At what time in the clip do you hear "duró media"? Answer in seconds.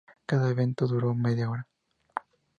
0.87-1.47